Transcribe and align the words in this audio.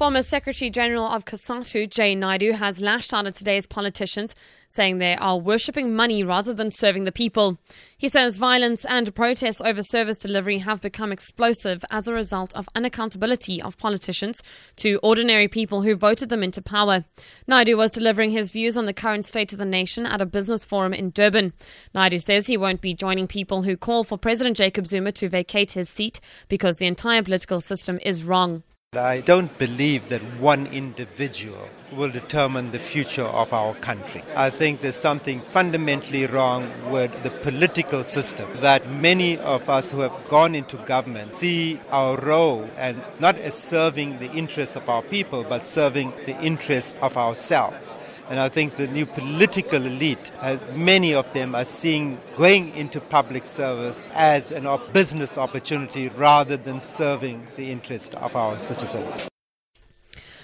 Former 0.00 0.22
Secretary 0.22 0.70
General 0.70 1.04
of 1.04 1.26
COSATU, 1.26 1.90
Jay 1.90 2.16
Naidoo, 2.16 2.52
has 2.52 2.80
lashed 2.80 3.12
out 3.12 3.26
at 3.26 3.34
today's 3.34 3.66
politicians, 3.66 4.34
saying 4.66 4.96
they 4.96 5.14
are 5.14 5.38
worshipping 5.38 5.94
money 5.94 6.24
rather 6.24 6.54
than 6.54 6.70
serving 6.70 7.04
the 7.04 7.12
people. 7.12 7.58
He 7.98 8.08
says 8.08 8.38
violence 8.38 8.86
and 8.86 9.14
protests 9.14 9.60
over 9.60 9.82
service 9.82 10.18
delivery 10.18 10.56
have 10.60 10.80
become 10.80 11.12
explosive 11.12 11.84
as 11.90 12.08
a 12.08 12.14
result 12.14 12.56
of 12.56 12.66
unaccountability 12.74 13.62
of 13.62 13.76
politicians 13.76 14.42
to 14.76 14.98
ordinary 15.02 15.48
people 15.48 15.82
who 15.82 15.94
voted 15.94 16.30
them 16.30 16.42
into 16.42 16.62
power. 16.62 17.04
Naidoo 17.46 17.76
was 17.76 17.90
delivering 17.90 18.30
his 18.30 18.52
views 18.52 18.78
on 18.78 18.86
the 18.86 18.94
current 18.94 19.26
state 19.26 19.52
of 19.52 19.58
the 19.58 19.66
nation 19.66 20.06
at 20.06 20.22
a 20.22 20.24
business 20.24 20.64
forum 20.64 20.94
in 20.94 21.10
Durban. 21.10 21.52
Naidoo 21.94 22.22
says 22.22 22.46
he 22.46 22.56
won't 22.56 22.80
be 22.80 22.94
joining 22.94 23.26
people 23.26 23.64
who 23.64 23.76
call 23.76 24.02
for 24.02 24.16
President 24.16 24.56
Jacob 24.56 24.86
Zuma 24.86 25.12
to 25.12 25.28
vacate 25.28 25.72
his 25.72 25.90
seat 25.90 26.20
because 26.48 26.78
the 26.78 26.86
entire 26.86 27.22
political 27.22 27.60
system 27.60 27.98
is 28.02 28.24
wrong. 28.24 28.62
I 28.96 29.20
don't 29.20 29.56
believe 29.56 30.08
that 30.08 30.20
one 30.40 30.66
individual 30.66 31.68
will 31.92 32.10
determine 32.10 32.72
the 32.72 32.80
future 32.80 33.22
of 33.22 33.52
our 33.52 33.72
country. 33.74 34.24
I 34.34 34.50
think 34.50 34.80
there's 34.80 34.96
something 34.96 35.40
fundamentally 35.42 36.26
wrong 36.26 36.68
with 36.90 37.22
the 37.22 37.30
political 37.30 38.02
system 38.02 38.48
that 38.54 38.90
many 38.90 39.38
of 39.38 39.70
us 39.70 39.92
who 39.92 40.00
have 40.00 40.26
gone 40.28 40.56
into 40.56 40.76
government 40.78 41.36
see 41.36 41.78
our 41.90 42.18
role 42.18 42.68
and 42.76 43.00
not 43.20 43.38
as 43.38 43.54
serving 43.54 44.18
the 44.18 44.32
interests 44.32 44.74
of 44.74 44.88
our 44.88 45.02
people 45.02 45.44
but 45.44 45.68
serving 45.68 46.12
the 46.26 46.36
interests 46.40 46.98
of 47.00 47.16
ourselves. 47.16 47.94
And 48.30 48.38
I 48.38 48.48
think 48.48 48.74
the 48.74 48.86
new 48.86 49.06
political 49.06 49.84
elite, 49.84 50.30
many 50.76 51.14
of 51.14 51.32
them 51.32 51.56
are 51.56 51.64
seeing 51.64 52.16
going 52.36 52.72
into 52.76 53.00
public 53.00 53.44
service 53.44 54.06
as 54.12 54.52
a 54.52 54.80
business 54.92 55.36
opportunity 55.36 56.10
rather 56.10 56.56
than 56.56 56.80
serving 56.80 57.44
the 57.56 57.72
interest 57.72 58.14
of 58.14 58.36
our 58.36 58.60
citizens. 58.60 59.29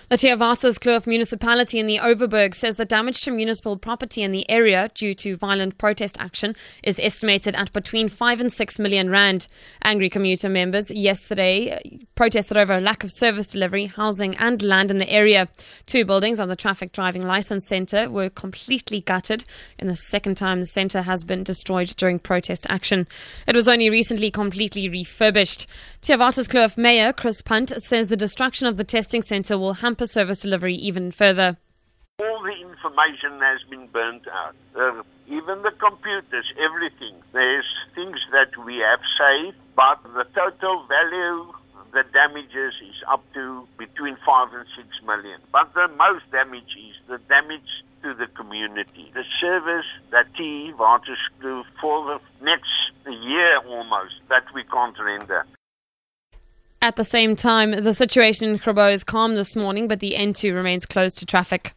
The 0.09 0.19
Kloof 0.19 1.05
municipality 1.09 1.81
in 1.81 1.89
the 1.89 1.99
Overberg 1.99 2.55
says 2.55 2.77
the 2.77 2.85
damage 2.85 3.23
to 3.23 3.33
municipal 3.33 3.77
property 3.77 4.23
in 4.23 4.31
the 4.31 4.49
area 4.49 4.89
due 4.95 5.15
to 5.15 5.37
violent 5.37 5.79
protest 5.79 6.17
action 6.21 6.55
is 6.85 7.01
estimated 7.01 7.57
at 7.57 7.73
between 7.73 8.09
5 8.09 8.41
and 8.41 8.53
6 8.53 8.79
million 8.79 9.11
rand. 9.11 9.49
Angry 9.83 10.09
commuter 10.09 10.49
members 10.49 10.93
yesterday 10.93 11.99
protested 12.15 12.57
over 12.57 12.75
a 12.75 12.81
lack 12.81 13.03
of 13.03 13.11
service 13.11 13.49
delivery, 13.49 13.87
housing 13.87 14.37
and 14.37 14.62
land 14.62 14.93
in 14.93 14.99
the 14.99 15.11
area. 15.11 15.49
Two 15.87 16.05
buildings 16.05 16.39
on 16.39 16.49
the 16.49 16.55
traffic 16.55 16.93
driving 16.93 17.27
license 17.27 17.67
centre 17.67 18.09
were 18.09 18.31
completely 18.31 19.01
gutted 19.01 19.45
in 19.77 19.89
the 19.89 19.97
second 19.97 20.37
time 20.37 20.61
the 20.61 20.67
centre 20.67 21.03
has 21.03 21.25
been 21.25 21.43
destroyed 21.43 21.93
during 21.97 22.21
protest 22.21 22.65
action. 22.69 23.09
It 23.49 23.57
was 23.57 23.67
only 23.67 23.91
recently 23.91 24.31
completely 24.31 24.89
refurbished. 24.89 25.67
Theewaterskloof 26.03 26.79
Mayor 26.79 27.12
Chris 27.12 27.43
Punt 27.43 27.73
says 27.83 28.07
the 28.07 28.17
destruction 28.17 28.69
of 28.69 28.77
the 28.77 28.84
testing 28.84 29.23
centre 29.23 29.59
will 29.59 29.73
hamper 29.73 29.96
service 30.05 30.41
delivery 30.41 30.75
even 30.75 31.11
further. 31.11 31.57
All 32.19 32.43
the 32.43 32.53
information 32.53 33.41
has 33.41 33.63
been 33.71 33.87
burnt 33.89 34.27
out. 34.29 34.55
Uh, 34.75 35.03
even 35.29 35.63
the 35.63 35.71
computers, 35.71 36.53
everything. 36.59 37.15
There's 37.33 37.67
things 37.95 38.19
that 38.33 38.57
we 38.65 38.79
have 38.79 39.01
saved, 39.19 39.57
but 39.75 40.03
the 40.03 40.25
total 40.35 40.87
value, 40.87 41.53
the 41.93 42.05
damages 42.13 42.75
is 42.83 43.03
up 43.09 43.23
to 43.35 43.67
between 43.79 44.17
five 44.27 44.53
and 44.53 44.67
six 44.77 44.89
million. 45.05 45.41
But 45.53 45.73
the 45.75 45.89
most 45.89 46.31
damage 46.31 46.77
is 46.77 46.97
the 47.09 47.19
damage 47.29 47.85
to 48.03 48.15
the 48.15 48.27
community. 48.29 49.11
The 49.15 49.25
service 49.41 49.87
that 50.11 50.35
T 50.37 50.73
do 51.41 51.65
for 51.81 52.07
the 52.07 52.21
next 52.45 52.71
year 53.07 53.59
almost 53.59 54.15
that 54.29 54.45
we 54.55 54.65
can't 54.65 54.99
render. 54.99 55.47
At 56.87 56.95
the 56.95 57.03
same 57.03 57.34
time, 57.34 57.73
the 57.73 57.92
situation 57.92 58.48
in 58.48 58.59
Grabouw 58.59 58.92
is 58.92 59.03
calm 59.03 59.34
this 59.34 59.56
morning, 59.56 59.89
but 59.89 59.98
the 59.98 60.12
N2 60.12 60.55
remains 60.55 60.87
closed 60.87 61.19
to 61.19 61.27
traffic. 61.27 61.75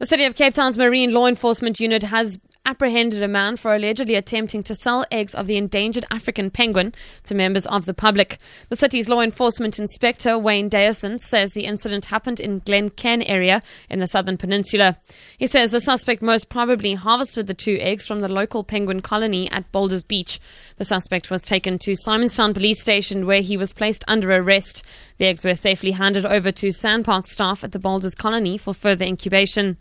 The 0.00 0.06
City 0.06 0.24
of 0.24 0.34
Cape 0.34 0.54
Town's 0.54 0.76
Marine 0.76 1.12
Law 1.12 1.28
Enforcement 1.28 1.78
Unit 1.78 2.02
has 2.02 2.36
apprehended 2.64 3.22
a 3.22 3.28
man 3.28 3.56
for 3.56 3.74
allegedly 3.74 4.14
attempting 4.14 4.62
to 4.62 4.74
sell 4.74 5.04
eggs 5.10 5.34
of 5.34 5.46
the 5.46 5.56
endangered 5.56 6.04
African 6.10 6.50
penguin 6.50 6.94
to 7.24 7.34
members 7.34 7.66
of 7.66 7.86
the 7.86 7.94
public. 7.94 8.38
The 8.68 8.76
city's 8.76 9.08
law 9.08 9.20
enforcement 9.20 9.78
inspector, 9.78 10.38
Wayne 10.38 10.70
Dyason, 10.70 11.18
says 11.18 11.50
the 11.50 11.64
incident 11.64 12.06
happened 12.06 12.38
in 12.38 12.60
Glencairn 12.60 13.22
area 13.22 13.62
in 13.90 13.98
the 13.98 14.06
southern 14.06 14.36
peninsula. 14.36 14.98
He 15.38 15.46
says 15.46 15.72
the 15.72 15.80
suspect 15.80 16.22
most 16.22 16.48
probably 16.48 16.94
harvested 16.94 17.46
the 17.46 17.54
two 17.54 17.78
eggs 17.80 18.06
from 18.06 18.20
the 18.20 18.28
local 18.28 18.62
penguin 18.62 19.02
colony 19.02 19.50
at 19.50 19.70
Boulders 19.72 20.04
Beach. 20.04 20.40
The 20.76 20.84
suspect 20.84 21.30
was 21.30 21.42
taken 21.42 21.78
to 21.80 21.92
Simonstown 21.92 22.54
Police 22.54 22.80
Station 22.80 23.26
where 23.26 23.42
he 23.42 23.56
was 23.56 23.72
placed 23.72 24.04
under 24.06 24.30
arrest. 24.32 24.84
The 25.18 25.26
eggs 25.26 25.44
were 25.44 25.54
safely 25.54 25.90
handed 25.90 26.24
over 26.24 26.52
to 26.52 26.68
SANParks 26.68 27.26
staff 27.26 27.64
at 27.64 27.72
the 27.72 27.78
Boulders 27.78 28.14
colony 28.14 28.56
for 28.56 28.72
further 28.72 29.04
incubation. 29.04 29.78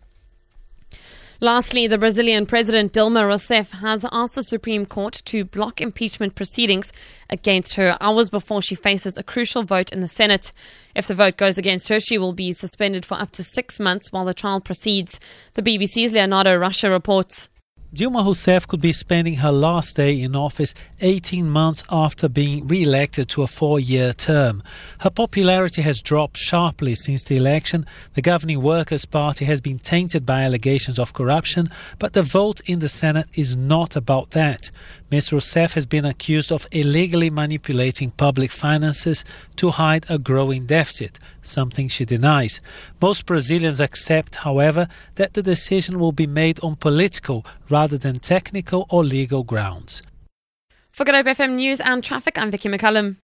Lastly, 1.43 1.87
the 1.87 1.97
Brazilian 1.97 2.45
President 2.45 2.93
Dilma 2.93 3.23
Rousseff 3.23 3.71
has 3.71 4.05
asked 4.11 4.35
the 4.35 4.43
Supreme 4.43 4.85
Court 4.85 5.23
to 5.25 5.43
block 5.43 5.81
impeachment 5.81 6.35
proceedings 6.35 6.93
against 7.31 7.73
her 7.73 7.97
hours 7.99 8.29
before 8.29 8.61
she 8.61 8.75
faces 8.75 9.17
a 9.17 9.23
crucial 9.23 9.63
vote 9.63 9.91
in 9.91 10.01
the 10.01 10.07
Senate. 10.07 10.51
If 10.93 11.07
the 11.07 11.15
vote 11.15 11.37
goes 11.37 11.57
against 11.57 11.89
her, 11.89 11.99
she 11.99 12.19
will 12.19 12.33
be 12.33 12.51
suspended 12.51 13.07
for 13.07 13.15
up 13.15 13.31
to 13.31 13.43
six 13.43 13.79
months 13.79 14.11
while 14.11 14.23
the 14.23 14.35
trial 14.35 14.61
proceeds. 14.61 15.19
The 15.55 15.63
BBC's 15.63 16.13
Leonardo 16.13 16.55
Rocha 16.55 16.91
reports. 16.91 17.49
Dilma 17.93 18.23
Rousseff 18.23 18.69
could 18.69 18.79
be 18.79 18.93
spending 18.93 19.33
her 19.33 19.51
last 19.51 19.97
day 19.97 20.21
in 20.21 20.33
office 20.33 20.73
18 21.01 21.49
months 21.49 21.83
after 21.91 22.29
being 22.29 22.65
re 22.67 22.83
elected 22.83 23.27
to 23.27 23.41
a 23.41 23.47
four 23.47 23.81
year 23.81 24.13
term. 24.13 24.63
Her 24.99 25.09
popularity 25.09 25.81
has 25.81 26.01
dropped 26.01 26.37
sharply 26.37 26.95
since 26.95 27.25
the 27.25 27.35
election. 27.35 27.85
The 28.13 28.21
governing 28.21 28.61
Workers' 28.61 29.03
Party 29.03 29.43
has 29.43 29.59
been 29.59 29.77
tainted 29.77 30.25
by 30.25 30.43
allegations 30.43 30.99
of 30.99 31.11
corruption, 31.11 31.67
but 31.99 32.13
the 32.13 32.23
vote 32.23 32.61
in 32.61 32.79
the 32.79 32.87
Senate 32.87 33.27
is 33.33 33.57
not 33.57 33.97
about 33.97 34.31
that. 34.31 34.71
Ms. 35.11 35.31
Rousseff 35.31 35.73
has 35.73 35.85
been 35.85 36.05
accused 36.05 36.53
of 36.53 36.67
illegally 36.71 37.29
manipulating 37.29 38.11
public 38.11 38.51
finances 38.51 39.25
to 39.57 39.71
hide 39.71 40.05
a 40.07 40.17
growing 40.17 40.65
deficit, 40.65 41.19
something 41.41 41.89
she 41.89 42.05
denies. 42.05 42.61
Most 43.01 43.25
Brazilians 43.25 43.81
accept, 43.81 44.35
however, 44.35 44.87
that 45.15 45.33
the 45.33 45.43
decision 45.43 45.99
will 45.99 46.13
be 46.13 46.27
made 46.27 46.63
on 46.63 46.77
political 46.77 47.45
rather 47.69 47.80
than 47.87 48.15
technical 48.15 48.85
or 48.89 49.03
legal 49.03 49.43
grounds. 49.43 50.01
For 50.91 51.05
Good 51.05 51.15
Hope 51.15 51.25
FM 51.25 51.55
News 51.55 51.79
and 51.79 52.03
Traffic, 52.03 52.37
I'm 52.37 52.51
Vicky 52.51 52.69
McCullum. 52.69 53.17